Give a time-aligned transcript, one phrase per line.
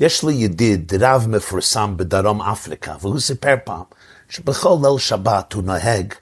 [0.00, 3.82] יש לי ידיד, רב מפורסם בדרום אפריקה, והוא סיפר פעם
[4.28, 6.14] שבכל ליל שבת הוא נוהג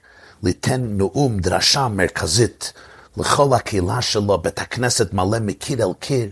[0.43, 2.73] ליתן נאום דרשה מרכזית
[3.17, 6.29] לכל הקהילה שלו, בית הכנסת מלא מקיר אל קיר.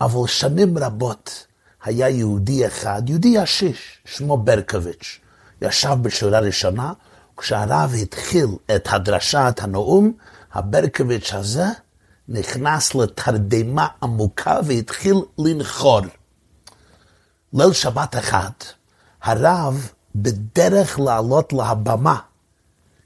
[0.00, 1.46] אבל שנים רבות
[1.84, 5.20] היה יהודי אחד, יהודי עשיש, שמו ברקוביץ',
[5.62, 6.92] ישב בשורה ראשונה,
[7.36, 10.12] כשהרב התחיל את הדרשה, את הנאום,
[10.52, 11.66] הברקוביץ' הזה
[12.28, 16.00] נכנס לתרדמה עמוקה והתחיל לנחור.
[17.54, 18.50] ליל שבת אחד,
[19.22, 22.18] הרב בדרך לעלות לבמה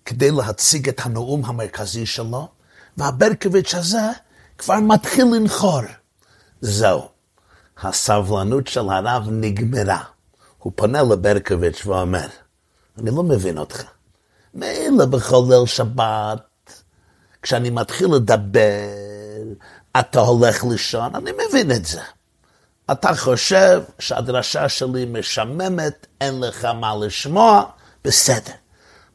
[0.04, 2.48] כדי להציג את הנאום המרכזי שלו,
[2.96, 4.10] והברקוביץ' הזה
[4.58, 5.80] כבר מתחיל לנחור.
[6.60, 7.08] זהו,
[7.82, 10.02] הסבלנות של הרב נגמרה.
[10.58, 12.28] הוא פונה לברקוביץ' ואומר,
[12.98, 13.82] אני לא מבין אותך.
[14.54, 16.82] מילא בכל ליל שבת,
[17.42, 18.60] כשאני מתחיל לדבר,
[20.00, 22.00] אתה הולך לישון, אני מבין את זה.
[22.92, 27.62] אתה חושב שהדרשה שלי משממת, אין לך מה לשמוע,
[28.04, 28.52] בסדר.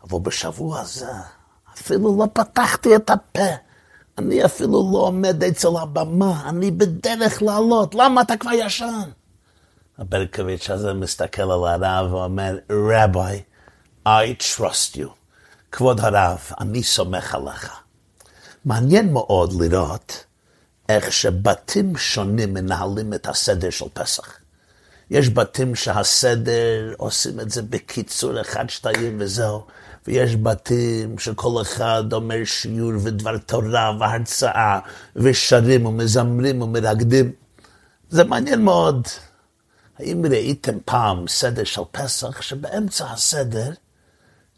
[0.04, 1.12] אבל בשבוע הזה
[1.74, 3.50] אפילו לא פתחתי את הפה.
[4.18, 9.10] אני אפילו לא עומד אצל הבמה, אני בדרך לעלות, למה אתה כבר ישן?
[9.98, 13.44] הברקוביץ' הזה מסתכל על הרב ואומר, רבי,
[14.08, 15.08] I trust you.
[15.72, 17.82] כבוד הרב, אני סומך עליך.
[18.66, 20.26] מעניין מאוד לראות
[20.96, 24.38] איך שבתים שונים מנהלים את הסדר של פסח.
[25.12, 29.66] יש בתים שהסדר עושים את זה בקיצור אחד, שתיים וזהו,
[30.08, 34.80] ויש בתים שכל אחד אומר שיעור ודבר תורה והרצאה,
[35.16, 37.32] ושרים ומזמרים ומרקדים.
[38.10, 39.08] זה מעניין מאוד.
[40.00, 43.72] האם ראיתם פעם סדר של פסח שבאמצע הסדר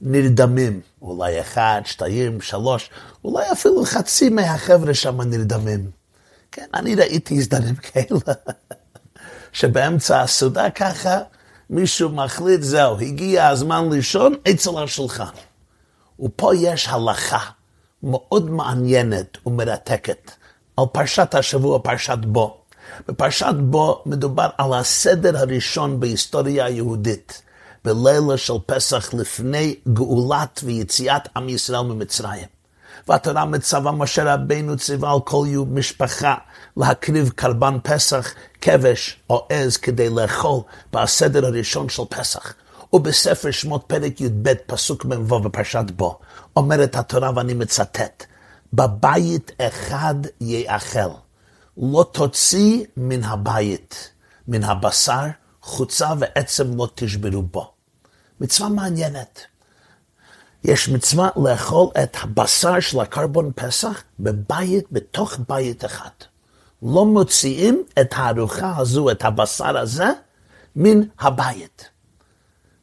[0.02, 2.90] נרדמים, אולי אחד, שתיים, שלוש,
[3.24, 6.03] אולי אפילו חצי מהחבר'ה שם נרדמים.
[6.56, 8.34] כן, אני ראיתי הסדרים כאלה,
[9.54, 11.20] שבאמצע הסעודה ככה,
[11.70, 15.34] מישהו מחליט, זהו, הגיע הזמן לישון אצל השולחן.
[16.20, 17.40] ופה יש הלכה
[18.04, 20.32] מאוד מעניינת ומרתקת
[20.78, 22.58] על פרשת השבוע, פרשת בו.
[23.08, 27.42] בפרשת בו מדובר על הסדר הראשון בהיסטוריה היהודית.
[27.86, 32.48] בלילה של פסח לפני גאולת ויציאת עם ישראל ממצרים.
[33.08, 36.36] והתורה מצווה משה רבינו ציווה על כל יום משפחה
[36.78, 40.60] להקריב קרבן פסח, כבש או עז כדי לאכול
[40.94, 42.54] בסדר הראשון של פסח.
[42.94, 46.20] ובספר שמות פרק י"ב פסוק מ"ו בפרשת בו,
[46.56, 48.26] אומרת התורה ואני מצטט,
[48.74, 51.00] בבית אחד יאכל,
[51.78, 54.12] לא תוציא מן הבית,
[54.48, 55.26] מן הבשר,
[55.62, 57.72] חוצה ועצם לא תשברו בו.
[58.42, 59.42] מצווה מעניינת.
[60.64, 66.10] יש מצווה לאכול את הבשר של הקרבון פסח בבית, בתוך בית אחד.
[66.84, 70.12] לא מוציאים את הארוחה הזו, את הבשר הזה,
[70.76, 71.90] מן הבית.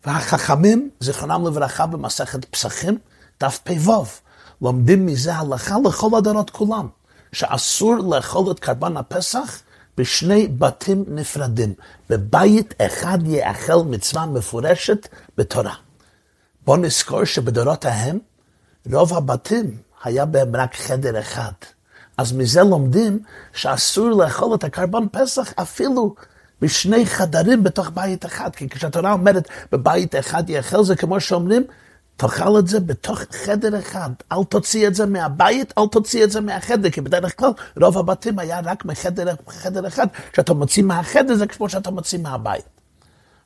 [0.06, 2.98] והחכמים, זיכרונם לברכה, במסכת פסחים,
[3.40, 4.04] דף פ"ו,
[4.62, 6.88] לומדים מזה הלכה לכל הדורות כולם,
[7.32, 9.62] שאסור לאכול את קרבן הפסח
[9.96, 11.74] בשני בתים נפרדים.
[12.10, 15.08] בבית אחד יאכל מצווה מפורשת
[15.38, 15.74] בתורה.
[16.70, 18.18] בואו נזכור שבדורות ההם,
[18.92, 21.52] רוב הבתים היה בהם רק חדר אחד.
[22.16, 23.18] אז מזה לומדים
[23.52, 26.14] שאסור לאכול את הקרבן פסח אפילו
[26.60, 28.56] בשני חדרים בתוך בית אחד.
[28.56, 31.62] כי כשהתורה אומרת בבית אחד יאכל, זה כמו שאומרים,
[32.16, 36.40] תאכל את זה בתוך חדר אחד, אל תוציא את זה מהבית, אל תוציא את זה
[36.40, 37.50] מהחדר, כי בדרך כלל
[37.80, 42.64] רוב הבתים היה רק מחדר חדר אחד, כשאתה מוציא מהחדר זה כמו שאתה מוציא מהבית.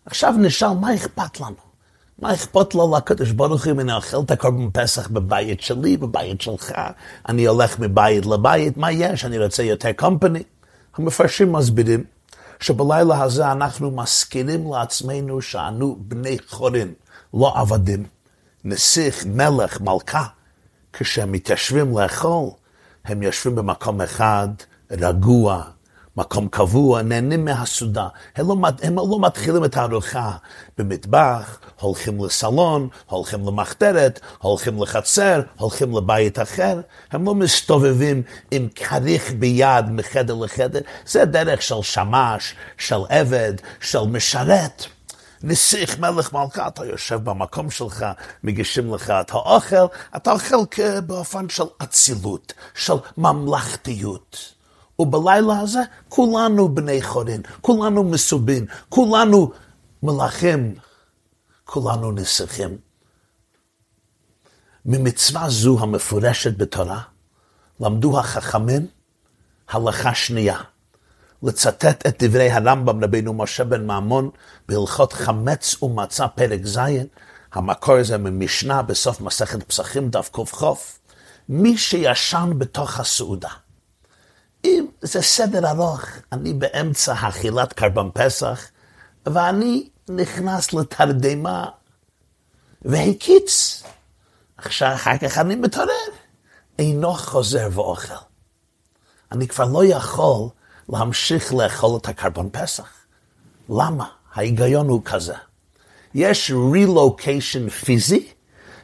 [0.06, 1.73] עכשיו נשאל, מה אכפת לנו?
[2.18, 6.40] מה אכפת לו לקדוש ברוך הוא אם אני אוכל את הקורבן פסח בבית שלי, בבית
[6.40, 6.72] שלך,
[7.28, 9.24] אני הולך מבית לבית, מה יש?
[9.24, 10.42] אני רוצה יותר קומפני.
[10.94, 12.04] המפרשים מסבירים
[12.60, 16.92] שבלילה הזה אנחנו מזכירים לעצמנו שאנו בני חורין,
[17.34, 18.06] לא עבדים.
[18.64, 20.26] נסיך, מלך, מלכה,
[20.92, 22.50] כשהם מתיישבים לאכול,
[23.04, 24.48] הם יושבים במקום אחד,
[24.90, 25.62] רגוע,
[26.16, 28.08] מקום קבוע, נהנים מהסעודה.
[28.36, 30.32] הם לא, הם לא מתחילים את הארוחה
[30.78, 36.80] במטבח, הולכים לסלון, הולכים למחתרת, הולכים לחצר, הולכים לבית אחר.
[37.12, 40.80] הם לא מסתובבים עם כריך ביד מחדר לחדר.
[41.06, 44.86] זה דרך של שמש, של עבד, של משרת.
[45.42, 48.06] נסיך, מלך, מלכה, אתה יושב במקום שלך,
[48.44, 49.86] מגישים לך את האוכל,
[50.16, 54.53] אתה אוכל באופן של אצילות, של ממלכתיות.
[54.98, 59.52] ובלילה הזה כולנו בני חורין, כולנו מסובין, כולנו
[60.02, 60.74] מלכים,
[61.64, 62.78] כולנו נסיכים.
[64.86, 67.00] ממצווה זו המפורשת בתורה,
[67.80, 68.86] למדו החכמים
[69.68, 70.58] הלכה שנייה.
[71.42, 74.30] לצטט את דברי הרמב"ם רבינו משה בן מעמון
[74.68, 76.78] בהלכות חמץ ומצה פרק ז',
[77.52, 80.64] המקור הזה ממשנה בסוף מסכת פסחים דף קכ,
[81.48, 83.48] מי שישן בתוך הסעודה.
[84.64, 88.70] אם זה סדר ארוך, אני באמצע אכילת קרבן פסח,
[89.26, 91.68] ואני נכנס לתרדמה
[92.82, 93.82] והקיץ.
[94.56, 95.88] עכשיו, אחר כך אני מתעורר,
[96.78, 98.14] אינו חוזר ואוכל.
[99.32, 100.48] אני כבר לא יכול
[100.88, 102.88] להמשיך לאכול את הקרבן פסח.
[103.68, 104.06] למה?
[104.34, 105.34] ההיגיון הוא כזה.
[106.14, 108.28] יש רילוקיישן פיזי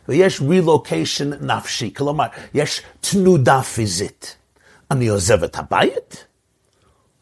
[0.09, 1.95] ויש רילוקיישן נפשי.
[1.95, 4.37] כלומר, יש תנודה פיזית.
[4.91, 6.25] אני עוזב את הבית,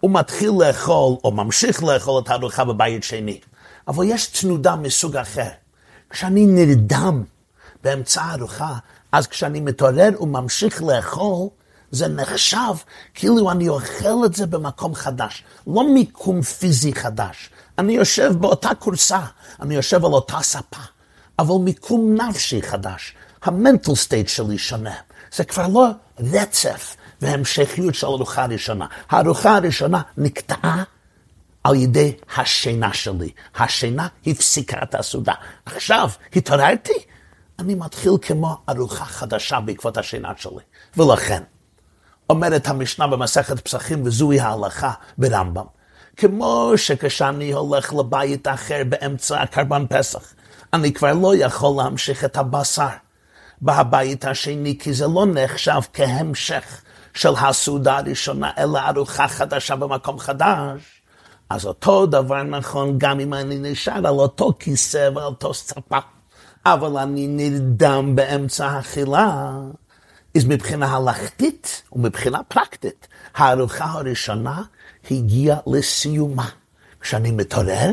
[0.02, 3.40] ומתחיל לאכול, או ממשיך לאכול את הארוחה בבית שני.
[3.88, 5.48] אבל יש תנודה מסוג אחר.
[6.10, 7.24] כשאני נרדם
[7.84, 8.78] באמצע הארוחה,
[9.12, 11.48] אז כשאני מתעורר וממשיך לאכול,
[11.90, 12.74] זה נחשב
[13.14, 17.50] כאילו אני אוכל את זה במקום חדש, לא מיקום פיזי חדש.
[17.78, 19.20] אני יושב באותה כורסה,
[19.60, 20.80] אני יושב על אותה ספה,
[21.38, 23.14] אבל מיקום נפשי חדש.
[23.42, 24.94] המנטל סטייט שלי שונה.
[25.34, 25.86] זה כבר לא
[26.18, 28.86] רצף והמשכיות של ארוחה ראשונה.
[29.10, 30.82] הארוחה הראשונה נקטעה
[31.64, 33.30] על ידי השינה שלי.
[33.56, 35.32] השינה הפסיקה את הסעודה.
[35.66, 36.92] עכשיו, התעוררתי,
[37.58, 40.62] אני מתחיל כמו ארוחה חדשה בעקבות השינה שלי.
[40.96, 41.42] ולכן,
[42.30, 45.64] אומרת המשנה במסכת פסחים, וזוהי ההלכה ברמב"ם,
[46.16, 50.34] כמו שכשאני הולך לבית אחר באמצע הקרבן פסח,
[50.72, 52.88] אני כבר לא יכול להמשיך את הבשר
[53.62, 56.82] בבית השני, כי זה לא נחשב כהמשך
[57.18, 61.02] של הסעודה הראשונה, אלא ארוחה חדשה במקום חדש.
[61.50, 65.98] אז אותו דבר נכון גם אם אני נשאר על אותו כיסא ועל אותו ספה,
[66.66, 69.50] אבל אני נרדם באמצע האכילה.
[70.36, 74.62] אז מבחינה הלכתית ומבחינה פרקטית, הארוחה הראשונה
[75.10, 76.48] הגיעה לסיומה.
[77.00, 77.90] כשאני מתעורר,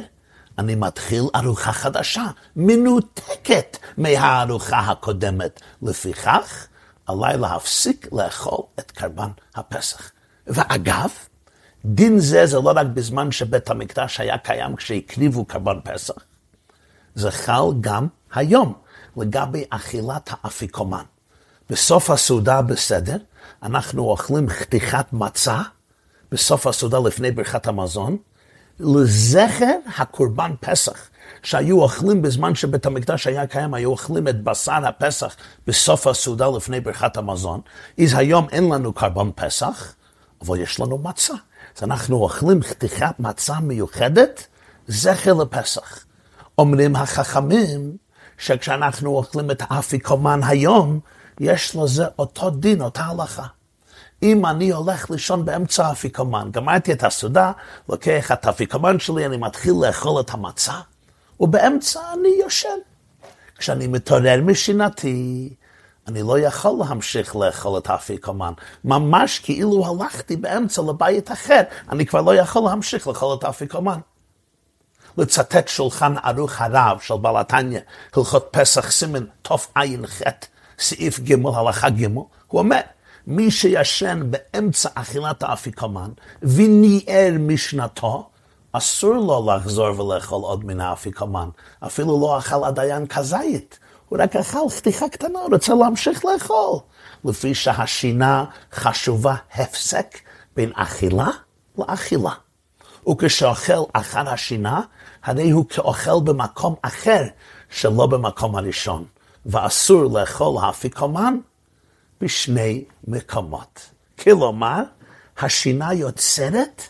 [0.58, 2.26] אני מתחיל ארוחה חדשה,
[2.56, 5.62] מנותקת מהארוחה הקודמת.
[5.82, 6.68] לפיכך,
[7.06, 10.12] עליי להפסיק לאכול את קרבן הפסח.
[10.48, 11.10] ואגב,
[11.86, 16.16] דין זה זה לא רק בזמן שבית המקדש היה קיים כשהקריבו קרבן פסח,
[17.16, 18.74] זה חל גם היום
[19.18, 21.04] לגבי אכילת האפיקומן.
[21.70, 23.18] בסוף הסעודה בסדר,
[23.64, 25.62] אנחנו אוכלים חתיכת מצה,
[26.32, 28.18] בסוף הסעודה לפני ברכת המזון,
[28.80, 31.10] לזכר הקורבן פסח,
[31.44, 35.36] שהיו אוכלים בזמן שבית המקדש היה קיים, היו אוכלים את בשר הפסח
[35.68, 37.62] בסוף הסעודה לפני ברכת המזון.
[38.04, 39.94] אז היום אין לנו קורבן פסח,
[40.42, 41.34] אבל יש לנו מצה.
[41.78, 44.48] אז אנחנו אוכלים חתיכת מצה מיוחדת,
[44.88, 46.06] זכר לפסח.
[46.58, 47.98] אומרים החכמים
[48.38, 51.00] שכשאנחנו אוכלים את האפיקומן היום,
[51.40, 53.46] יש לזה אותו דין, אותה הלכה.
[54.24, 57.52] אם אני הולך לישון באמצע האפיקומן, גמרתי את הסעודה,
[57.90, 60.74] לוקח את האפיקומן שלי, אני מתחיל לאכול את המצה,
[61.40, 62.78] ובאמצע אני יושן.
[63.58, 65.50] כשאני מתעורר משינתי,
[66.08, 68.54] אני לא יכול להמשיך לאכול את האפיקומן.
[68.84, 74.00] ממש כאילו הלכתי באמצע לבית אחר, אני כבר לא יכול להמשיך לאכול את האפיקומן.
[75.18, 77.80] לצטט שולחן ערוך הרב של בעל התניא,
[78.16, 80.22] הלכות פסח סימן תע"ח,
[80.80, 82.80] סעיף ג', הלכה ג', הוא אומר,
[83.28, 86.10] מי שישן באמצע אכילת האפיקומן
[86.42, 88.30] וניער משנתו,
[88.78, 91.50] אסור לו לחזור ולאכול עוד מן האפיקומן.
[91.80, 93.80] אפילו לא אכל הדיין כזית.
[94.10, 96.80] הוא רק אכל חתיכה קטנה, הוא רוצה להמשיך לאכול.
[97.26, 100.20] לפי שהשינה חשובה הפסק
[100.56, 101.28] בין אכילה
[101.78, 102.32] לאכילה.
[103.10, 104.82] וכשאוכל אחר השינה,
[105.24, 107.22] הרי הוא כאוכל במקום אחר
[107.70, 109.06] שלא במקום הראשון.
[109.46, 111.38] ואסור לאכול האפיקומן
[112.22, 113.90] בשני מקומות.
[114.20, 114.84] כלומר,
[115.38, 116.82] השינה יוצרת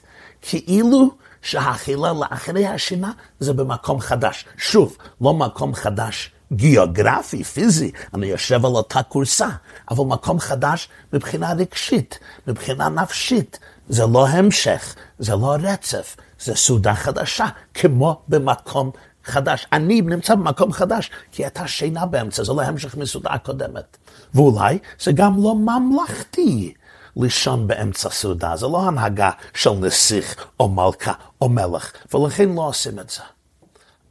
[0.42, 1.12] כאילו
[1.46, 4.46] שהאכילה לאחרי השינה זה במקום חדש.
[4.58, 9.48] שוב, לא מקום חדש גיאוגרפי, פיזי, אני יושב על אותה כורסה,
[9.92, 13.60] אבל מקום חדש מבחינה רגשית, מבחינה נפשית.
[13.90, 18.92] זה לא המשך, זה לא רצף, זה סעודה חדשה, כמו במקום
[19.24, 19.68] חדש.
[19.74, 23.98] אני נמצא במקום חדש, כי הייתה שינה באמצע, זה לא המשך מסעודה הקודמת.
[24.34, 26.74] ואולי זה גם לא ממלכתי
[27.18, 33.00] לישון באמצע סעודה, זה לא הנהגה של נסיך או מלכה או מלך, ולכן לא עושים
[33.00, 33.22] את זה.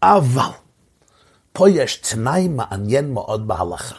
[0.03, 0.51] אבל
[1.53, 3.95] פה יש תנאי מעניין מאוד בהלכה.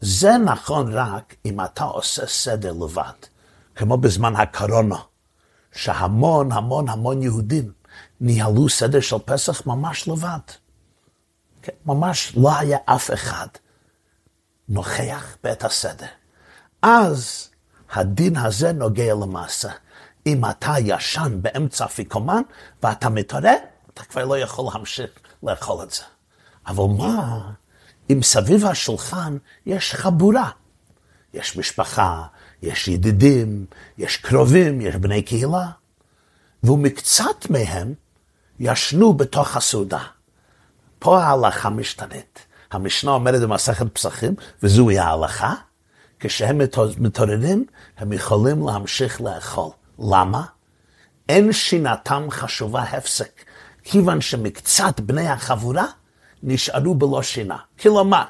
[0.00, 3.12] זה נכון רק אם אתה עושה סדר לבד,
[3.74, 4.98] כמו בזמן הקורונה,
[5.72, 7.72] שהמון המון המון יהודים
[8.20, 10.38] ניהלו סדר של פסח ממש לבד.
[11.62, 13.46] כן, ממש לא היה אף אחד
[14.68, 16.06] נוכח בעת הסדר.
[16.82, 17.49] אז
[17.92, 19.70] הדין הזה נוגע למעשה.
[20.26, 22.42] אם אתה ישן באמצע אפיקומן
[22.82, 23.56] ואתה מתעורר,
[23.94, 25.10] אתה כבר לא יכול להמשיך
[25.42, 26.02] לאכול את זה.
[26.66, 27.40] אבל מה
[28.10, 30.50] אם סביב השולחן יש חבורה?
[31.34, 32.26] יש משפחה,
[32.62, 33.66] יש ידידים,
[33.98, 35.66] יש קרובים, יש בני קהילה,
[36.64, 37.94] ומקצת מהם
[38.60, 40.02] ישנו בתוך הסעודה.
[40.98, 42.46] פה ההלכה משתנית.
[42.70, 45.54] המשנה אומרת במסכת פסחים, וזוהי ההלכה,
[46.20, 46.60] כשהם
[46.98, 47.64] מתעוררים,
[47.98, 49.70] הם יכולים להמשיך לאכול.
[49.98, 50.44] למה?
[51.28, 53.44] אין שינתם חשובה הפסק,
[53.84, 55.86] כיוון שמקצת בני החבורה
[56.42, 57.56] נשארו בלא שינה.
[57.80, 58.24] כלומר,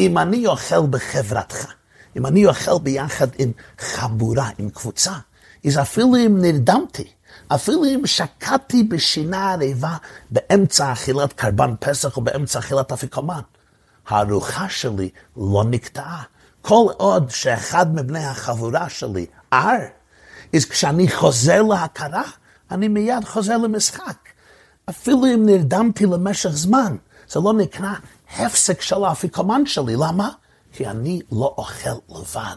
[0.00, 1.72] אם אני אוכל בחברתך,
[2.16, 5.12] אם אני אוכל ביחד עם חבורה, עם קבוצה,
[5.66, 7.08] אז אפילו אם נרדמתי,
[7.48, 9.96] אפילו אם שקעתי בשינה ערבה
[10.30, 13.40] באמצע אכילת קרבן פסח או באמצע אכילת אפיקומן,
[14.08, 16.22] הארוחה שלי לא נקטעה.
[16.62, 19.78] כל עוד שאחד מבני החבורה שלי ער,
[20.56, 22.22] אז כשאני חוזר להכרה,
[22.70, 24.16] אני מיד חוזר למשחק.
[24.90, 26.96] אפילו אם נרדמתי למשך זמן,
[27.28, 27.92] זה לא נקרא
[28.36, 29.96] הפסק של האפיקומן שלי.
[29.96, 30.28] למה?
[30.72, 32.56] כי אני לא אוכל לבד,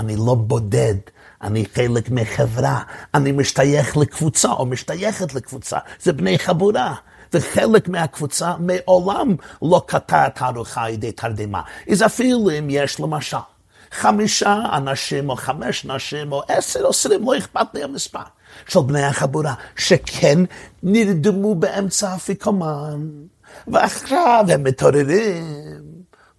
[0.00, 0.94] אני לא בודד,
[1.42, 2.82] אני חלק מחברה,
[3.14, 6.94] אני משתייך לקבוצה או משתייכת לקבוצה, זה בני חבורה.
[7.32, 11.62] וחלק מהקבוצה מעולם לא קטע את הארוחה על ידי תרדמה.
[11.90, 13.36] אז אפילו אם יש למשל
[13.90, 18.22] חמישה אנשים או חמש נשים או עשר או עשרים, לא אכפת לי המספר,
[18.68, 20.38] של בני החבורה, שכן
[20.82, 23.08] נרדמו באמצע האפיקומן,
[23.66, 25.82] ועכשיו הם מתעוררים,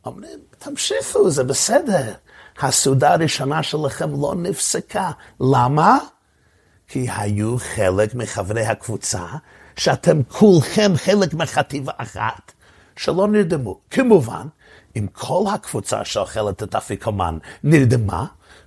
[0.06, 2.14] אומרים, תמשיכו, זה בסדר.
[2.62, 5.12] הסעודה הראשונה שלכם לא נפסקה.
[5.40, 5.98] למה?
[6.88, 9.26] כי היו חלק מחברי הקבוצה,
[9.80, 12.52] שאתם כולכם חלק מחטיבה אחת,
[12.96, 13.80] שלא נרדמו.
[13.92, 14.48] כמובן,
[14.96, 18.26] אם כל הקבוצה שאוכלת את אפיקומן נרדמה,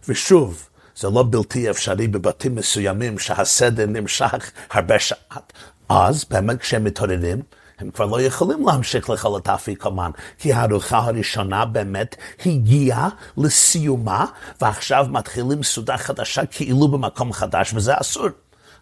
[0.09, 5.53] ושוב, זה לא בלתי אפשרי בבתים מסוימים שהסדר נמשך הרבה שעות,
[5.89, 7.43] אז באמת כשהם מתעוררים,
[7.79, 12.17] הם כבר לא יכולים להמשיך לאכול את האפיקומן, כי הארוחה הראשונה באמת
[12.47, 14.27] הגיעה לסיומה,
[14.61, 18.29] ועכשיו מתחילים סעודה חדשה כאילו במקום חדש, וזה אסור.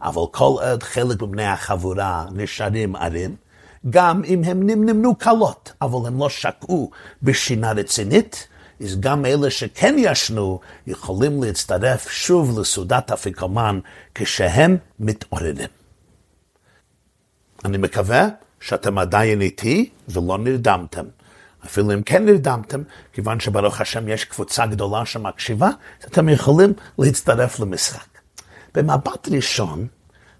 [0.02, 3.36] אבל כל עוד חלק מבני החבורה נשארים ערים,
[3.90, 6.90] גם אם הם נמנמנו קלות, אבל הם לא שקעו
[7.22, 8.48] בשינה רצינית,
[8.80, 13.80] אז גם אלה שכן ישנו יכולים להצטרף שוב לסעודת אפיקומן
[14.14, 15.68] כשהם מתעוררים.
[17.64, 18.28] אני מקווה
[18.60, 21.04] שאתם עדיין איתי ולא נרדמתם.
[21.64, 25.70] אפילו אם כן נרדמתם, כיוון שברוך השם יש קבוצה גדולה שמקשיבה,
[26.04, 28.19] אתם יכולים להצטרף למשחק.
[28.74, 29.86] במבט ראשון,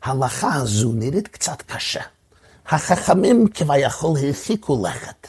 [0.03, 2.01] ההלכה הזו נראית קצת קשה.
[2.69, 5.29] החכמים כביכול הרחיקו לכת.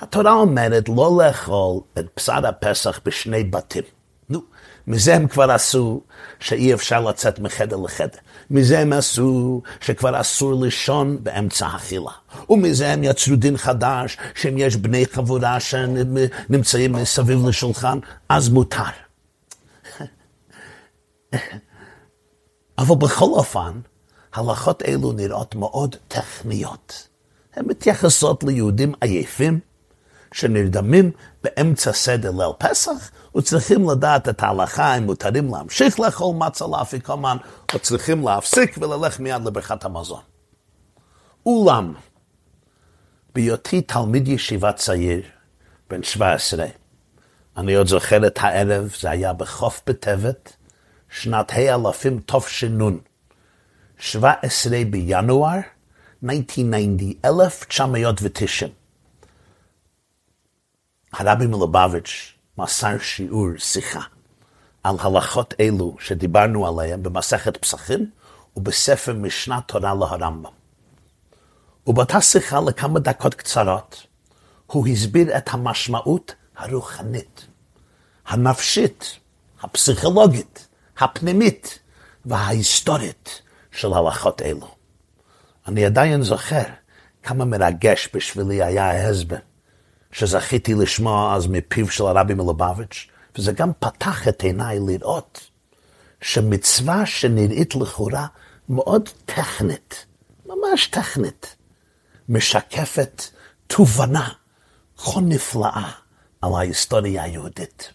[0.00, 3.82] התורה אומרת לא לאכול את בשר הפסח בשני בתים.
[4.28, 4.40] נו,
[4.86, 6.00] מזה הם כבר עשו
[6.40, 8.18] שאי אפשר לצאת מחדר לחדר.
[8.50, 12.10] מזה הם עשו שכבר אסור לישון באמצע אכילה.
[12.50, 17.98] ומזה הם יצרו דין חדש, שאם יש בני חבורה שנמצאים מסביב לשולחן,
[18.28, 18.82] אז מותר.
[22.78, 23.80] אבל בכל אופן,
[24.34, 27.08] הלכות אלו נראות מאוד טכניות.
[27.54, 29.60] הן מתייחסות ליהודים עייפים
[30.32, 31.10] שנרדמים
[31.44, 37.36] באמצע סדר ליל פסח וצריכים לדעת את ההלכה אם מותרים להמשיך לאכול מצה לאפיקומן
[37.74, 40.20] או צריכים להפסיק וללך מיד לברכת המזון.
[41.46, 41.94] אולם,
[43.34, 45.22] בהיותי תלמיד ישיבה צעיר,
[45.90, 46.66] בן 17,
[47.56, 50.55] אני עוד זוכר את הערב, זה היה בחוף בטבת,
[51.20, 52.96] שנת ה' אלפים תש"ן,
[53.98, 55.58] 17 בינואר
[56.24, 58.70] 1990, 1990.
[61.12, 64.00] הרבי מלובביץ' מסר שיעור, שיחה,
[64.82, 68.10] על הלכות אלו שדיברנו עליהן במסכת פסחים
[68.56, 70.50] ובספר משנה תורה להרמב"ם.
[71.86, 74.06] ובאותה שיחה לכמה דקות קצרות,
[74.66, 77.46] הוא הסביר את המשמעות הרוחנית,
[78.26, 79.18] הנפשית,
[79.62, 80.65] הפסיכולוגית,
[80.98, 81.78] הפנימית
[82.24, 84.74] וההיסטורית של הלכות אלו.
[85.66, 86.62] אני עדיין זוכר
[87.22, 89.36] כמה מרגש בשבילי היה ההסבר
[90.12, 95.50] שזכיתי לשמוע אז מפיו של הרבי מלובביץ', וזה גם פתח את עיניי לראות
[96.20, 98.26] שמצווה שנראית לכאורה
[98.68, 100.06] מאוד טכנית,
[100.46, 101.56] ממש טכנית,
[102.28, 103.22] משקפת
[103.66, 104.28] תובנה
[104.96, 105.90] כה נפלאה
[106.40, 107.92] על ההיסטוריה היהודית.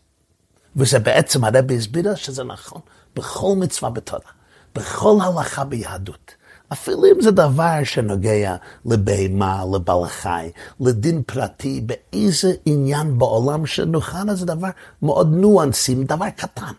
[0.76, 2.82] וזה בעצם הרבי הסביר שזה נכון
[3.16, 4.32] בכל מצווה בתורה.
[4.76, 6.36] בכל הלכה ביהדות.
[6.74, 14.46] אפילו אם זה דבר שנוגע לבהמה, לבעל חי, לדין פרטי, באיזה עניין בעולם שנוכל, זה
[14.46, 14.70] דבר
[15.02, 16.72] מאוד ניואנסי, דבר קטן.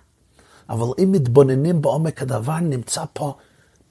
[0.68, 3.34] אבל אם מתבוננים בעומק הדבר, נמצא פה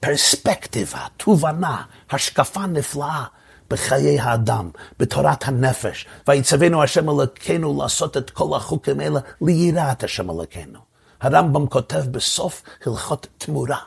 [0.00, 3.24] פרספקטיבה, תובנה, השקפה נפלאה
[3.72, 6.06] בחיי האדם, בתורת הנפש.
[6.28, 10.78] ויצווינו השם אלוקינו לעשות את כל החוקים האלה ליראת השם אלוקינו.
[11.20, 13.78] הרמב"ם כותב בסוף הלכות תמורה,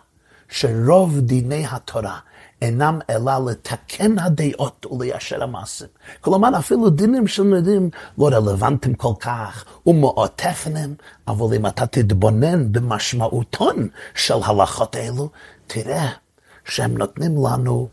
[0.49, 2.19] שרוב דיני התורה
[2.61, 5.87] אינם אלא לתקן הדעות וליישר המעשים.
[6.21, 10.95] כלומר, אפילו דינים שנראים לא רלוונטיים כל כך ומאוד טכניים,
[11.27, 15.29] אבל אם אתה תתבונן במשמעותון של הלכות אלו,
[15.67, 16.07] תראה
[16.65, 17.87] שהם נותנים לנו,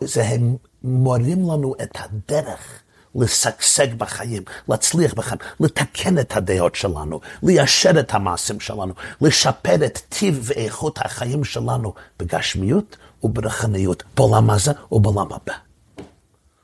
[0.00, 2.82] זה הם מורים לנו את הדרך
[3.14, 10.40] לשגשג בחיים, להצליח בחיים, לתקן את הדעות שלנו, ליישר את המעשים שלנו, לשפר את טיב
[10.42, 15.54] ואיכות החיים שלנו בגשמיות וברחניות, בעולם הזה ובעולם הבא.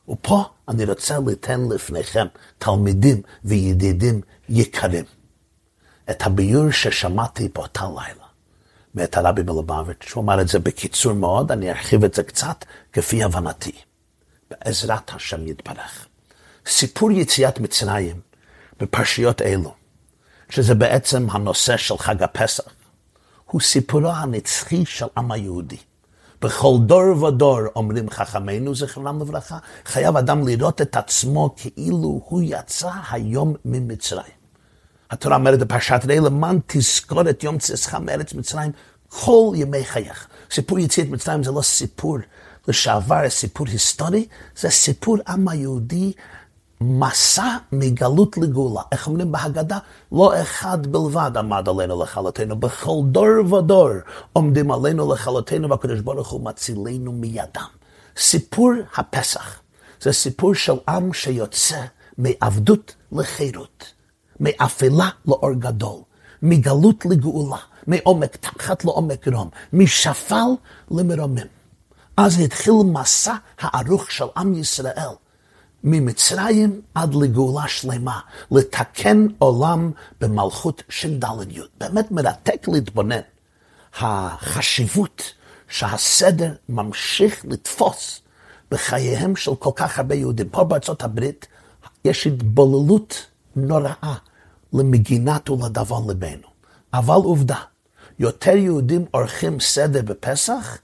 [0.09, 2.27] ופה אני רוצה ליתן לפניכם,
[2.59, 5.05] תלמידים וידידים יקרים,
[6.11, 8.24] את הביור ששמעתי באותה לילה.
[8.95, 13.25] מאת הרבי מלובביץ', הוא אמר את זה בקיצור מאוד, אני ארחיב את זה קצת כפי
[13.25, 13.73] הבנתי.
[14.51, 16.07] בעזרת השם יתברך.
[16.67, 18.21] סיפור יציאת מצרים
[18.81, 19.75] בפרשיות אלו,
[20.49, 22.65] שזה בעצם הנושא של חג הפסח,
[23.45, 25.77] הוא סיפורו הנצחי של עם היהודי.
[26.43, 32.91] בכל דור ודור אומרים חכמינו זכרם לברכה, חייב אדם לראות את עצמו כאילו הוא יצא
[33.11, 34.44] היום ממצרים.
[35.15, 38.73] התורה אומרת בפרשת ראה למען תזכור את יום צאתך מארץ מצרים
[39.09, 40.27] כל ימי חייך.
[40.51, 42.19] סיפור יציאת מצרים זה לא סיפור
[42.69, 46.13] לשעבר, סיפור היסטורי, זה סיפור עם היהודי
[46.81, 48.81] מסע מגלות לגאולה.
[48.93, 49.79] איך אומרים בהגדה?
[50.13, 53.91] לא אחד בלבד עמד עלינו לכלותנו, בכל דור ודור
[54.33, 57.69] עומדים עלינו לכלותנו, והקדוש ברוך הוא מצילנו מידם.
[58.17, 59.61] סיפור הפסח
[60.01, 61.81] זה סיפור של עם שיוצא
[62.19, 63.94] מעבדות לחירות,
[64.41, 66.01] מאפלה לאור גדול,
[66.43, 70.51] מגלות לגאולה, מעומק תחת לעומק רום, משפל
[70.91, 71.47] למרומם.
[72.17, 75.09] אז התחיל מסע הארוך של עם ישראל.
[75.85, 81.25] ממצרים עד לגאולה שלמה, לתקן עולם במלכות ש"ד.
[81.79, 83.21] באמת מרתק להתבונן.
[83.99, 85.23] החשיבות
[85.69, 88.21] שהסדר ממשיך לתפוס
[88.71, 90.49] בחייהם של כל כך הרבה יהודים.
[90.49, 91.47] פה בארצות הברית
[92.05, 94.15] יש התבוללות נוראה
[94.73, 96.49] למגינת ולדבר ליבנו.
[96.95, 97.59] אבל עובדה,
[98.19, 100.79] יותר יהודים עורכים סדר בפסח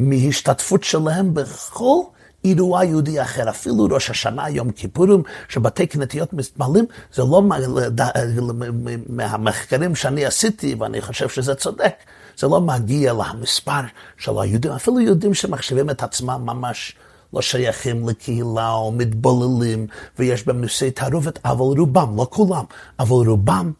[0.00, 2.00] מהשתתפות שלהם בכל
[2.44, 6.84] אירוע יהודי אחר, אפילו ראש השנה, יום כיפורים, שבתי כנתיות מתמלאים,
[7.14, 7.42] זה לא
[9.08, 11.94] מהמחקרים שאני עשיתי, ואני חושב שזה צודק,
[12.38, 13.80] זה לא מגיע למספר
[14.16, 16.96] של היהודים, אפילו יהודים שמחשיבים את עצמם ממש
[17.32, 19.86] לא שייכים לקהילה או מתבוללים,
[20.18, 22.64] ויש בהם נושאי תערובת, אבל רובם, לא כולם,
[22.98, 23.72] אבל רובם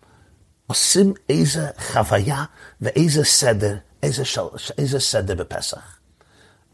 [0.66, 2.44] עושים איזה חוויה
[2.80, 4.42] ואיזה סדר, איזה, של,
[4.78, 5.98] איזה סדר בפסח.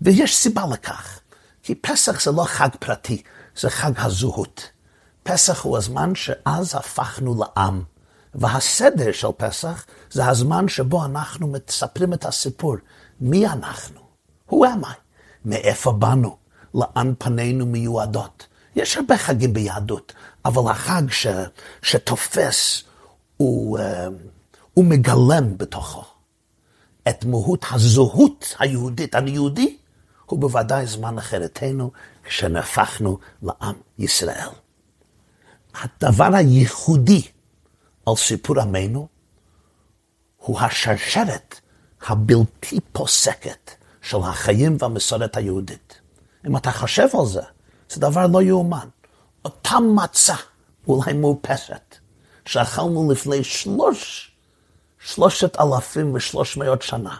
[0.00, 1.20] ויש סיבה לכך.
[1.62, 3.22] כי פסח זה לא חג פרטי,
[3.56, 4.70] זה חג הזהות.
[5.22, 7.82] פסח הוא הזמן שאז הפכנו לעם.
[8.34, 12.76] והסדר של פסח זה הזמן שבו אנחנו מספרים את הסיפור.
[13.20, 14.00] מי אנחנו?
[14.50, 14.94] Who am I?
[15.44, 16.43] מאיפה באנו?
[16.74, 18.46] לאן פנינו מיועדות?
[18.76, 20.12] יש הרבה חגים ביהדות,
[20.44, 21.26] אבל החג ש,
[21.82, 22.82] שתופס
[23.36, 24.08] הוא, אה,
[24.74, 26.04] הוא מגלם בתוכו
[27.08, 29.14] את מהות הזהות היהודית.
[29.14, 29.76] אני יהודי,
[30.26, 31.90] הוא בוודאי זמן אחרתנו
[32.24, 34.48] כשנהפכנו לעם ישראל.
[35.74, 37.22] הדבר הייחודי
[38.06, 39.08] על סיפור עמנו
[40.36, 41.60] הוא השרשרת
[42.06, 43.70] הבלתי פוסקת
[44.02, 45.83] של החיים והמסורת היהודית.
[46.46, 47.42] אם אתה חושב על זה,
[47.90, 48.88] זה דבר לא יאומן.
[49.44, 50.34] אותה מצה,
[50.88, 51.96] אולי מאופסת,
[52.46, 54.30] שאכלנו לפני שלוש,
[54.98, 57.16] שלושת אלפים ושלוש מאות שנה,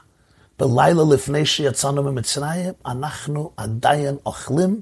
[0.59, 4.81] בלילה לפני שיצאנו ממצרים, אנחנו עדיין אוכלים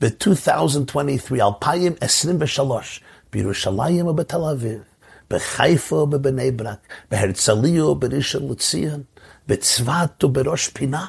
[0.00, 3.00] ב-2023, 2023,
[3.32, 4.82] בירושלים ובתל אביב,
[5.30, 9.02] בחיפה ובבני ברק, בהרצליה ובראשון לציון,
[9.46, 11.06] בצפת ובראש פינה,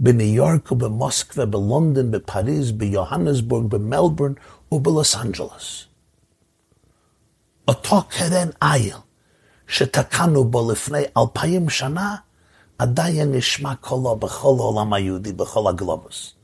[0.00, 4.32] בניו יורק ובמוסקבה, בלונדון, בפריז, ביוהנסבורג, במלבורן
[4.72, 5.84] ובלוס אנג'לס.
[7.68, 8.96] אותו קרן איל
[9.66, 12.16] שתקענו בו לפני אלפיים שנה,
[12.78, 16.34] עדיין נשמע קולו בכל העולם היהודי, בכל הגלובוס.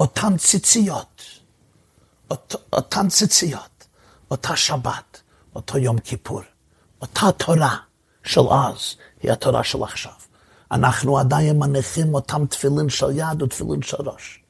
[0.00, 1.22] אותן ציציות,
[2.30, 3.86] אות, אותן ציציות,
[4.30, 5.20] אותה שבת,
[5.54, 6.40] אותו יום כיפור,
[7.02, 7.76] אותה תורה
[8.24, 10.12] של אז, היא התורה של עכשיו.
[10.72, 14.42] אנחנו עדיין מניחים אותם תפילין של יד ותפילין של ראש.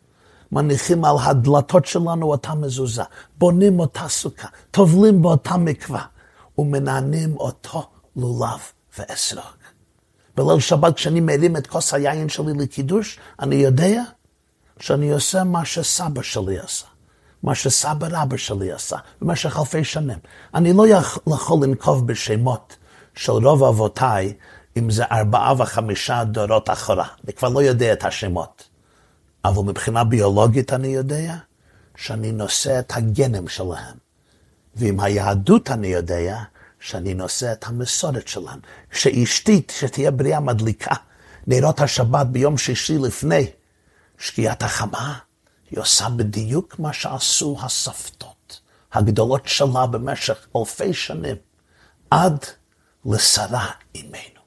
[0.52, 3.02] מניחים על הדלתות שלנו אותה מזוזה,
[3.38, 6.04] בונים אותה סוכה, טובלים באותה מקווה,
[6.58, 8.60] ומנענים אותו לולב
[8.98, 9.44] ואסרוג.
[10.36, 14.02] בליל שבת כשאני מרים את כוס היין שלי לקידוש, אני יודע
[14.80, 16.86] שאני עושה מה שסבא שלי עשה,
[17.42, 20.18] מה שסבא רבא שלי עשה במשך אלפי שנים.
[20.54, 20.84] אני לא
[21.26, 22.76] יכול לנקוב בשמות
[23.14, 24.32] של רוב אבותיי,
[24.76, 27.06] אם זה ארבעה וחמישה דורות אחורה.
[27.24, 28.68] אני כבר לא יודע את השמות.
[29.44, 31.34] אבל מבחינה ביולוגית אני יודע
[31.96, 33.96] שאני נושא את הגנים שלהם.
[34.74, 36.42] ועם היהדות אני יודע
[36.80, 38.58] שאני נושא את המסורת שלהם.
[38.92, 40.94] שאשתי, שתהיה בריאה מדליקה,
[41.46, 43.46] נרות השבת ביום שישי לפני
[44.18, 45.18] שקיעת החמה,
[45.70, 48.60] היא עושה בדיוק מה שעשו הסבתות
[48.92, 51.36] הגדולות שלה במשך אלפי שנים,
[52.10, 52.44] עד
[53.04, 54.41] לשרה אימנו.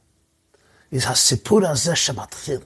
[0.93, 2.59] הסיפור הזה שמתחיל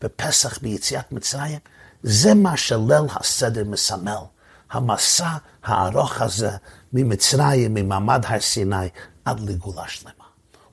[0.00, 1.58] בפסח ביציאת מצרים,
[2.02, 4.22] זה מה שליל הסדר מסמל.
[4.70, 6.50] המסע הארוך הזה
[6.92, 8.88] ממצרים, ממעמד הר סיני,
[9.24, 10.24] עד לגאולה שלמה.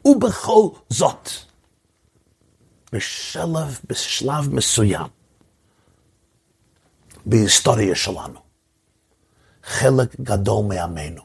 [0.06, 1.30] ובכל זאת,
[2.92, 5.08] בשלב, בשלב מסוים
[7.26, 8.40] בהיסטוריה שלנו,
[9.64, 11.22] חלק גדול מעמנו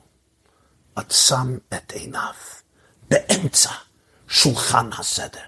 [0.96, 2.34] עצם את עיניו
[3.10, 3.70] באמצע
[4.28, 5.47] שולחן הסדר.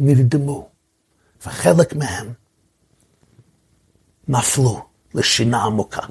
[0.00, 0.68] נרדמו,
[1.46, 2.32] וחלק מהם
[4.28, 6.06] נפלו לשינה עמוקה.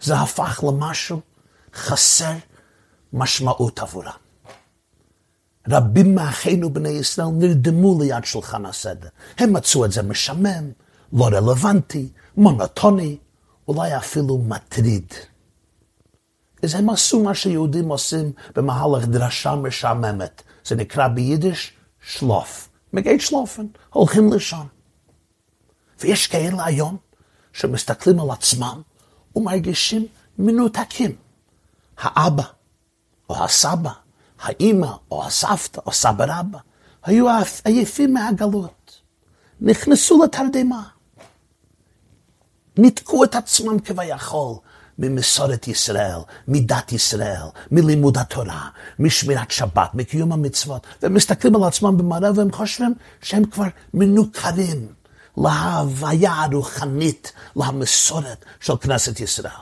[0.00, 1.20] זה הפך למשהו
[1.74, 2.32] חסר
[3.12, 4.10] משמעות עבורם.
[5.68, 9.08] רבים מאחינו בני ישראל נרדמו ליד שולחן הסדר.
[9.38, 10.70] הם מצאו את זה משמם,
[11.12, 13.18] לא רלוונטי, מונוטוני,
[13.68, 15.12] אולי אפילו מטריד.
[16.62, 20.42] אז הם עשו מה שיהודים עושים במהלך דרשה משעממת.
[20.66, 22.68] זה נקרא ביידיש שלוף.
[22.92, 24.66] מגייט שלופן, הולכים לישון.
[26.00, 26.96] ויש כאלה היום
[27.52, 28.82] שמסתכלים על עצמם
[29.36, 30.06] ומרגישים
[30.38, 31.16] מנותקים.
[31.98, 32.42] האבא
[33.30, 33.90] או הסבא,
[34.40, 36.58] האימא או הסבתא או סבא רבא
[37.02, 37.26] היו
[37.64, 39.00] עייפים מהגלות,
[39.60, 40.88] נכנסו לתרדמה,
[42.78, 44.56] ניתקו את עצמם כביכול
[44.98, 52.30] ממסורת ישראל, מדת ישראל, מלימוד התורה, משמירת שבת, מקיום המצוות, והם מסתכלים על עצמם במראה
[52.34, 54.86] והם חושבים שהם כבר מנוכרים
[55.36, 59.52] להוויה הרוחנית, למסורת של כנסת ישראל.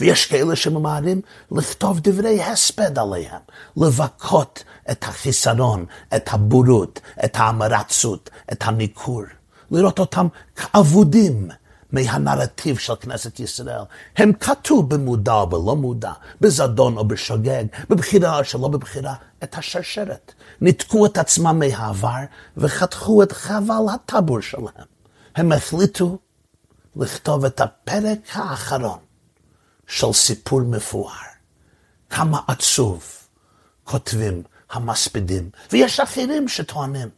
[0.00, 3.40] ויש כאלה שממהרים לכתוב דברי הספד עליהם,
[3.76, 9.22] לבכות את החיסרון, את הבורות, את ההמרצות, את הניכור,
[9.70, 11.48] לראות אותם כאבודים
[11.92, 13.82] מהנרטיב של כנסת ישראל.
[14.16, 20.32] הם קטעו במודע או בלא מודע, בזדון או בשוגג, בבחירה או שלא בבחירה, את השרשרת.
[20.60, 22.20] ניתקו את עצמם מהעבר
[22.56, 24.86] וחתכו את חבל הטבור שלהם.
[25.36, 26.18] הם החליטו
[26.96, 28.98] לכתוב את הפרק האחרון
[29.86, 31.12] של סיפור מפואר.
[32.10, 33.04] כמה עצוב
[33.84, 37.08] כותבים המספידים, ויש אחרים שטוענים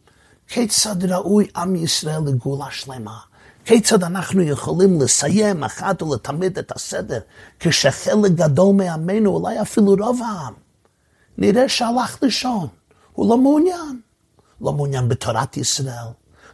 [0.49, 3.19] כיצד ראוי עם ישראל לגאולה שלמה.
[3.67, 7.21] כיצד אנחנו יכולים לסיים אחת ולתמיד את הסדר,
[7.61, 10.55] כשחלק גדול מעמנו, אולי אפילו רוב העם,
[11.39, 12.67] נראה שהלך לישון,
[13.13, 14.01] הוא לא מעוניין.
[14.61, 16.09] לא מעוניין בתורת ישראל,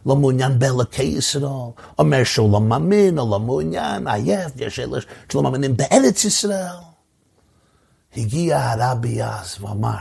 [0.05, 4.99] לא מעוניין באלוקי ישראל, אומר שהוא לא מאמין או לא מעוניין, עייף, יש אלה
[5.29, 6.75] שלא מאמינים בארץ ישראל.
[8.17, 9.97] הגיע הרבי אז ואמר,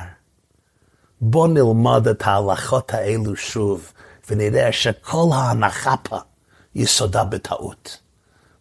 [1.20, 3.92] בוא נלמד את ההלכות האלו שוב,
[4.30, 6.18] ונראה שכל ההנחה פה
[6.74, 7.98] יסודה בטעות.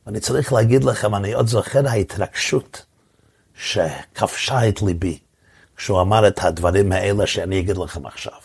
[0.06, 2.86] ואני צריך להגיד לכם, אני עוד זוכר ההתרגשות
[3.56, 5.20] שכבשה את ליבי
[5.76, 8.40] כשהוא אמר את הדברים האלה שאני אגיד לכם עכשיו.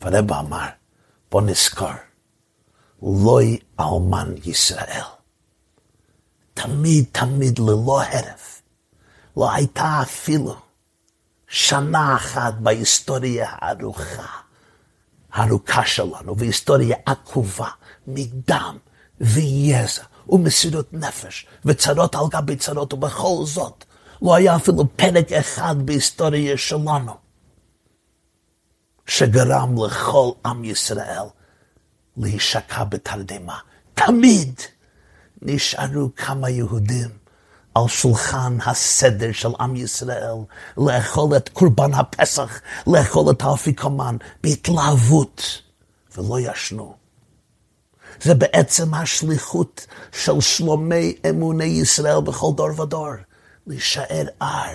[0.00, 0.66] והרב אמר,
[1.30, 1.90] בוא נזכור,
[3.02, 5.04] לוי אלמן ישראל.
[6.54, 8.62] תמיד תמיד ללא הרף.
[9.36, 10.56] לא הייתה אפילו
[11.48, 14.40] שנה אחת בהיסטוריה הארוכה,
[15.32, 17.68] הארוכה שלנו, והיסטוריה עקובה
[18.06, 18.78] מדם
[19.20, 23.84] ויזע ומסירות נפש וצרות על גבי צרות, ובכל זאת
[24.22, 27.12] לא היה אפילו פרק אחד בהיסטוריה שלנו
[29.06, 31.26] שגרם לכל עם ישראל
[32.16, 33.58] להישקע בתרדמה.
[33.94, 34.60] תמיד
[35.42, 37.19] נשארו כמה יהודים
[37.80, 40.34] על שולחן הסדר של עם ישראל,
[40.76, 45.62] לאכול את קורבן הפסח, לאכול את האפיקומן בהתלהבות,
[46.16, 46.94] ולא ישנו.
[48.22, 53.10] זה בעצם השליחות של שלומי אמוני ישראל בכל דור ודור,
[53.66, 54.72] להישאר ער,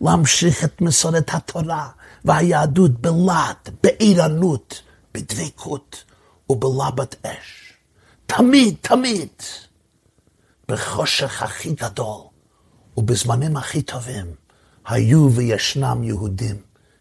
[0.00, 1.88] להמשיך את מסורת התורה,
[2.24, 4.82] והיהדות בלהט, בעירנות,
[5.14, 6.04] בדבקות
[6.50, 7.72] ובלבת אש.
[8.26, 9.28] תמיד, תמיד.
[10.68, 12.20] בחושך הכי גדול
[12.96, 14.34] ובזמנים הכי טובים,
[14.86, 16.56] היו וישנם יהודים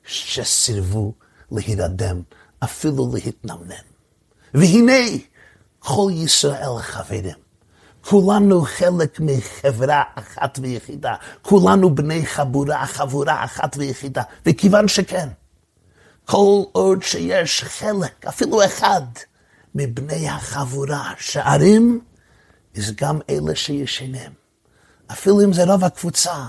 [0.06, 1.14] שסירבו
[1.52, 2.22] להירדם,
[2.64, 3.86] אפילו להתנמנם.
[4.54, 5.04] והנה,
[5.80, 7.36] כל ישראל חברים.
[8.02, 11.16] כולנו חלק מחברה אחת ויחידה.
[11.42, 14.24] כולנו בני חבורה, חבורה אחת ויחידה.
[14.46, 15.30] וכיוון שכן,
[16.26, 19.02] כל עוד שיש חלק, אפילו אחד,
[19.76, 22.02] מבני החבורה שערים,
[22.78, 24.32] אז גם אלה שישנים.
[25.12, 26.46] אפילו אם זה רוב הקבוצה,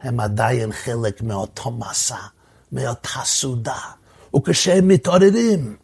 [0.00, 2.16] הם עדיין חלק מאותו מסע,
[2.72, 3.78] מאותה סעודה.
[4.36, 5.76] וכשהם מתעוררים,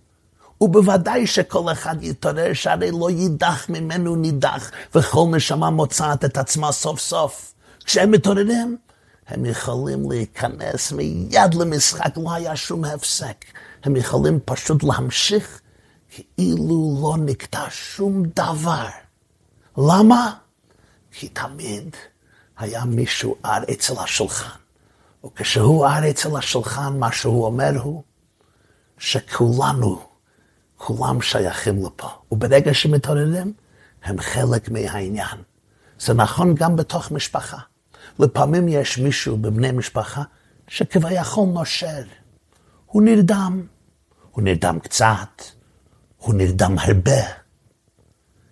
[0.60, 7.00] ובוודאי שכל אחד יתעורר, שהרי לא יידח ממנו נידח, וכל נשמה מוצאת את עצמה סוף
[7.00, 7.54] סוף.
[7.84, 8.76] כשהם מתעוררים,
[9.28, 13.44] הם יכולים להיכנס מיד למשחק, לא היה שום הפסק.
[13.84, 15.60] הם יכולים פשוט להמשיך
[16.10, 18.86] כאילו לא נקטע שום דבר.
[19.78, 20.34] למה?
[21.10, 21.96] כי תמיד
[22.58, 24.58] היה מישהו ער אצל השולחן.
[25.24, 28.02] וכשהוא ער אצל השולחן, מה שהוא אומר הוא
[28.98, 30.00] שכולנו,
[30.76, 32.08] כולם שייכים לפה.
[32.32, 33.52] וברגע שמתעוררים,
[34.04, 35.38] הם חלק מהעניין.
[35.98, 37.58] זה נכון גם בתוך משפחה.
[38.18, 40.22] לפעמים יש מישהו בבני משפחה
[40.68, 42.02] שכביכול נושר.
[42.86, 43.66] הוא נרדם.
[44.30, 45.42] הוא נרדם קצת,
[46.16, 47.45] הוא נרדם הרבה.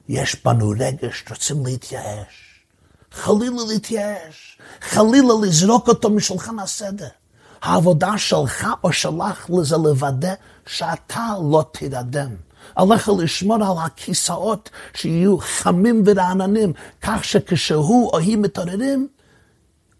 [0.08, 2.64] יש בנו רגש שרוצים להתייאש.
[3.12, 4.58] חלילה להתייאש.
[4.80, 7.08] חלילה לזרוק אותו משולחן הסדר.
[7.62, 10.34] העבודה שלך או שלך לזה לוודא
[10.66, 12.34] שאתה לא תירדם.
[12.76, 19.08] עליך לשמור על הכיסאות שיהיו חמים ורעננים, כך שכשהוא או היא מתעוררים,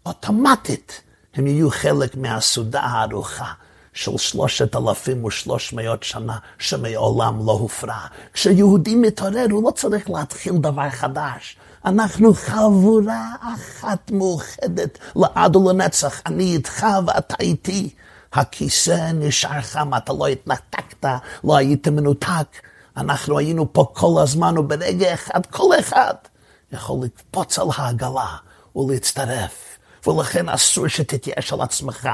[0.05, 1.01] אוטומטית
[1.35, 3.53] הם יהיו חלק מהסעודה הארוחה
[3.95, 7.99] של שלושת אלפים ושלוש מאות שנה שמעולם לא הופרע.
[8.33, 11.57] כשיהודי מתעורר הוא לא צריך להתחיל דבר חדש.
[11.85, 16.21] אנחנו חבורה אחת מאוחדת לעד ולנצח.
[16.25, 17.89] אני איתך ואתה איתי.
[18.33, 21.05] הכיסא נשאר חם, אתה לא התנתקת,
[21.43, 22.47] לא היית מנותק.
[22.97, 26.13] אנחנו היינו פה כל הזמן, וברגע אחד, כל אחד
[26.71, 28.35] יכול לקפוץ על העגלה
[28.75, 29.74] ולהצטרף.
[30.07, 32.09] ולכן אסור שתתייאש על עצמך,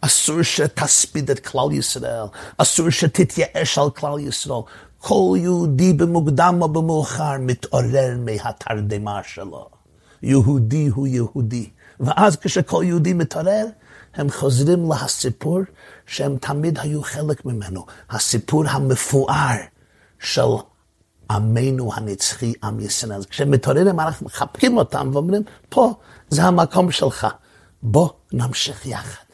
[0.00, 2.24] אסור שתספיד את כלל ישראל,
[2.58, 4.60] אסור שתתייאש על כלל ישראל.
[4.98, 9.68] כל יהודי במוקדם או במאוחר מתעורר מהתרדמה שלו.
[10.22, 11.70] יהודי הוא יהודי.
[12.00, 13.66] ואז כשכל יהודי מתעורר,
[14.14, 15.60] הם חוזרים לסיפור
[16.06, 17.86] שהם תמיד היו חלק ממנו.
[18.10, 19.56] הסיפור המפואר
[20.18, 20.50] של
[21.30, 23.22] עמנו הנצחי, עם ישראל.
[23.30, 25.94] כשהם מתעוררים, אנחנו מחבקים אותם ואומרים, פה
[26.30, 27.26] זה המקום שלך.
[27.82, 29.24] בוא נמשיך יחד.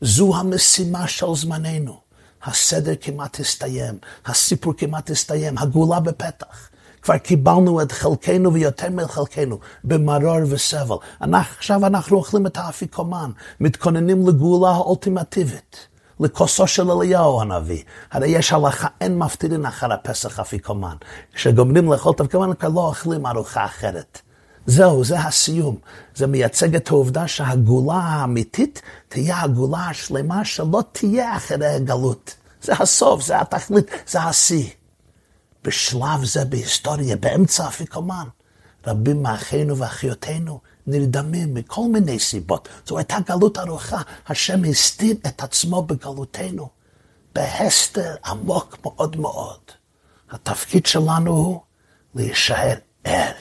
[0.00, 2.00] זו המשימה של זמננו.
[2.44, 6.68] הסדר כמעט הסתיים, הסיפור כמעט הסתיים, הגאולה בפתח.
[7.02, 10.96] כבר קיבלנו את חלקנו ויותר מחלקנו במרור וסבל.
[11.20, 13.30] עכשיו אנחנו אוכלים את האפיקומן,
[13.60, 15.88] מתכוננים לגאולה האולטימטיבית.
[16.20, 17.82] לכוסו של אליהו הנביא.
[18.10, 20.96] הרי יש הלכה, אין מפטירין אחר הפסח אפיקומן.
[21.34, 24.20] כשגומרים לאכול את כבר לא אוכלים ארוחה אחרת.
[24.66, 25.76] זהו, זה הסיום.
[26.14, 32.34] זה מייצג את העובדה שהגאולה האמיתית תהיה הגאולה השלמה שלא תהיה אחרי הגלות.
[32.62, 34.70] זה הסוף, זה התכלית, זה השיא.
[35.64, 38.26] בשלב זה בהיסטוריה, באמצע אפיקומן,
[38.86, 42.68] רבים מאחינו ואחיותינו נרדמים מכל מיני סיבות.
[42.86, 46.68] זו הייתה גלות ארוכה, השם הסתיר את עצמו בגלותנו,
[47.34, 49.60] בהסתר עמוק מאוד מאוד.
[50.30, 51.60] התפקיד שלנו הוא
[52.14, 52.74] להישאר
[53.04, 53.32] ער,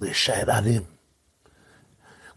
[0.00, 0.82] להישאר ערים.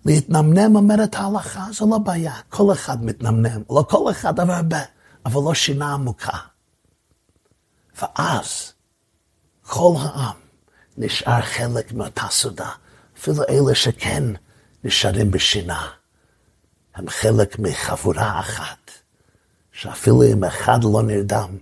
[0.05, 4.81] להתנמנם אומרת ההלכה, זו לא בעיה, כל אחד מתנמנם, לא כל אחד אבל הרבה,
[5.25, 6.37] אבל לא שינה עמוקה.
[8.01, 8.73] ואז
[9.61, 10.35] כל העם
[10.97, 12.69] נשאר חלק מאותה סעודה.
[13.17, 14.23] אפילו אלה שכן
[14.83, 15.89] נשארים בשינה,
[16.95, 18.91] הם חלק מחבורה אחת,
[19.71, 21.57] שאפילו אם אחד לא נרדם,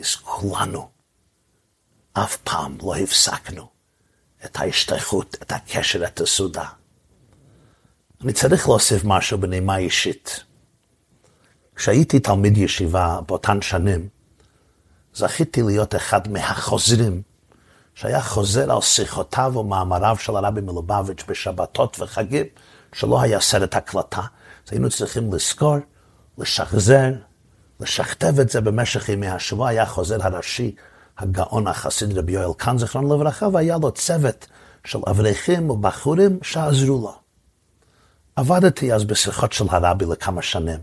[0.00, 0.88] אז כולנו
[2.12, 3.77] אף פעם לא הפסקנו
[4.44, 6.64] את ההשתייכות, את הקשר, את הסעודה.
[8.24, 10.44] אני צריך להוסיף משהו בנימה אישית.
[11.76, 14.08] כשהייתי תלמיד ישיבה באותן שנים,
[15.14, 17.22] זכיתי להיות אחד מהחוזרים
[17.94, 22.46] שהיה חוזר על שיחותיו ומאמריו של הרבי מלובביץ' בשבתות וחגים,
[22.92, 24.20] שלא היה סרט הקלטה.
[24.20, 25.76] אז היינו צריכים לזכור,
[26.38, 27.12] לשחזר,
[27.80, 29.68] לשכתב את זה במשך ימי השבוע.
[29.68, 30.74] היה חוזר הראשי,
[31.18, 34.46] הגאון החסיד רבי יואל קאן, זכרון לברכה, והיה לו צוות
[34.84, 37.14] של אברכים ובחורים שעזרו לו.
[38.36, 40.78] עבדתי אז בשיחות של הרבי לכמה שנים,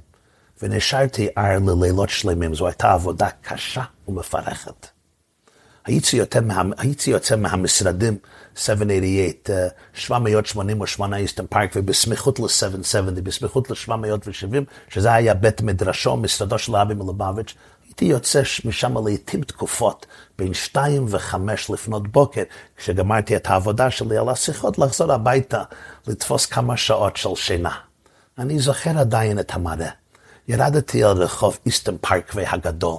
[0.61, 2.55] ונשארתי ער ללילות שלמים.
[2.55, 4.87] זו הייתה עבודה קשה ומפרכת.
[5.85, 8.17] הייתי יוצא, מה, הייתי יוצא מהמשרדים
[8.55, 14.55] 788, uh, 788 איסטן פארק, ובסמיכות ל-770, בסמיכות ל-770,
[14.89, 17.55] שזה היה בית מדרשו, משרדו של רבי מלובביץ',
[17.95, 20.05] הייתי יוצא משם לעיתים תקופות,
[20.37, 22.43] בין שתיים וחמש לפנות בוקר,
[22.77, 25.63] כשגמרתי את העבודה שלי על השיחות, לחזור הביתה,
[26.07, 27.75] לתפוס כמה שעות של שינה.
[28.37, 29.89] אני זוכר עדיין את המראה.
[30.47, 32.97] ירדתי על רחוב איסטן פארקווי הגדול.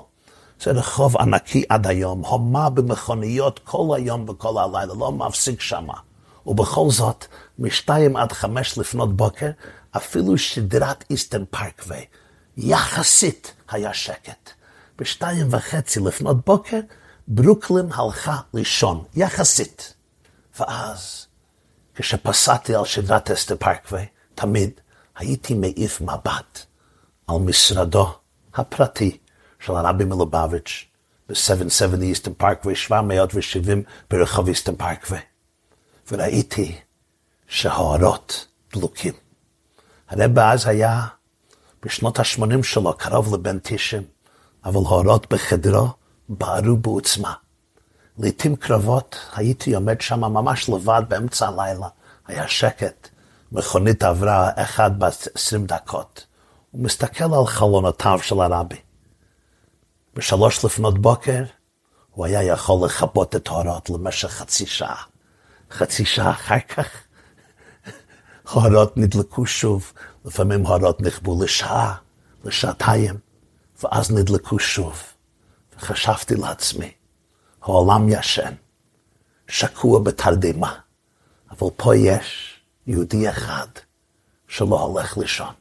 [0.62, 5.94] זה רחוב ענקי עד היום, הומה במכוניות כל היום וכל הלילה, לא מפסיק שמה.
[6.46, 7.24] ובכל זאת,
[7.58, 9.50] משתיים עד חמש לפנות בוקר,
[9.96, 12.04] אפילו שדרת איסטן פארקווי,
[12.56, 14.55] יחסית היה שקט.
[14.98, 16.80] בשתיים וחצי לפנות בוקר,
[17.28, 19.94] ברוקלין הלכה לישון, יחסית.
[20.60, 21.26] ואז,
[21.94, 24.70] כשפסעתי על שדרת אסטר פארקווי, תמיד
[25.16, 26.66] הייתי מעיף מבט
[27.26, 28.14] על משרדו
[28.54, 29.18] הפרטי
[29.60, 30.84] של הרבי מלובביץ'
[31.28, 35.18] ב-770 איסטן פארקווי, 770 ברחוב איסטן פארקווי.
[36.10, 36.78] וראיתי
[37.48, 39.12] שהאורות דלוקים.
[40.08, 41.06] הרבי אז היה
[41.82, 44.02] בשנות ה-80 שלו, קרוב לבן 90,
[44.66, 45.88] אבל האורות בחדרו
[46.28, 47.34] בערו בעוצמה.
[48.18, 51.88] לעתים קרבות הייתי עומד שם ממש לבד באמצע הלילה,
[52.26, 53.08] היה שקט.
[53.52, 56.26] מכונית עברה אחד בת עשרים דקות.
[56.70, 58.76] הוא מסתכל על חלונותיו של הרבי.
[60.14, 61.42] בשלוש לפנות בוקר
[62.10, 65.02] הוא היה יכול לכבות את האורות למשך חצי שעה.
[65.70, 66.88] חצי שעה אחר כך
[68.46, 69.92] האורות נדלקו שוב,
[70.24, 71.94] לפעמים האורות נכבו לשעה,
[72.44, 73.25] לשעתיים,
[73.82, 75.02] ואז נדלקו שוב.
[75.76, 76.92] וחשבתי לעצמי,
[77.62, 78.54] העולם ישן,
[79.48, 80.78] שקוע בתרדמה,
[81.50, 83.66] אבל פה יש יהודי אחד
[84.48, 85.54] שלא הולך לישון.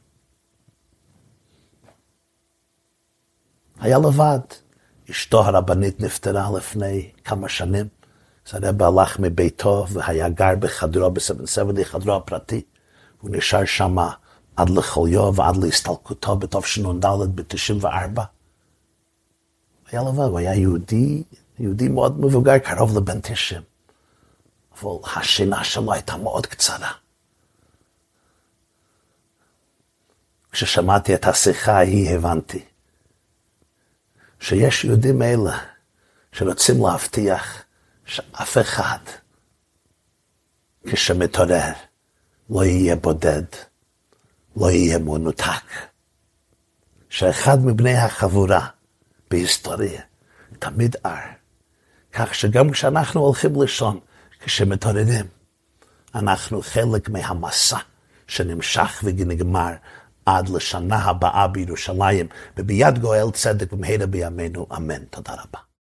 [3.80, 4.38] היה לבד.
[5.10, 7.88] אשתו הרבנית נפטרה לפני כמה שנים.
[8.46, 12.62] אז הרב הלך מביתו והיה גר בחדרו, בסבן חדרו הפרטי.
[13.20, 13.96] הוא נשאר שם
[14.56, 18.20] עד לחוליו ועד להסתלקותו בתשנ"ד ב-94.
[19.90, 21.22] היה לבד, הוא היה יהודי,
[21.58, 23.62] יהודי מאוד מבוגר, קרוב לבן 90.
[24.72, 26.92] אבל השינה שלו הייתה מאוד קצרה.
[30.52, 32.64] כששמעתי את השיחה ההיא הבנתי
[34.40, 35.58] שיש יהודים אלה
[36.32, 37.62] שרוצים להבטיח
[38.04, 38.98] שאף אחד
[40.86, 41.72] כשמתעורר
[42.50, 43.44] לא יהיה בודד,
[44.56, 45.64] לא יהיה מנותק.
[47.08, 48.66] שאחד מבני החבורה
[49.30, 50.02] בהיסטוריה
[50.58, 51.36] תמיד ער.
[52.12, 54.00] כך שגם כשאנחנו הולכים לישון,
[54.40, 55.26] כשמתעוררים,
[56.14, 57.78] אנחנו חלק מהמסע
[58.26, 59.72] שנמשך ונגמר
[60.26, 65.04] עד לשנה הבאה בירושלים, וביד גואל צדק במהרה בימינו, אמן.
[65.04, 65.65] תודה רבה.